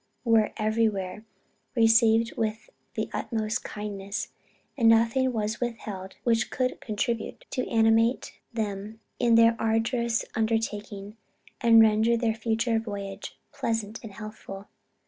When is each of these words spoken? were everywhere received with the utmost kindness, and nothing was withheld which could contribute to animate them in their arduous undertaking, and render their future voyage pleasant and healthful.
were 0.23 0.51
everywhere 0.57 1.23
received 1.75 2.35
with 2.35 2.71
the 2.95 3.07
utmost 3.13 3.63
kindness, 3.63 4.29
and 4.75 4.89
nothing 4.89 5.31
was 5.31 5.61
withheld 5.61 6.15
which 6.23 6.49
could 6.49 6.81
contribute 6.81 7.45
to 7.51 7.69
animate 7.69 8.33
them 8.51 8.99
in 9.19 9.35
their 9.35 9.55
arduous 9.59 10.25
undertaking, 10.33 11.17
and 11.61 11.83
render 11.83 12.17
their 12.17 12.33
future 12.33 12.79
voyage 12.79 13.37
pleasant 13.53 13.99
and 14.01 14.13
healthful. 14.13 14.65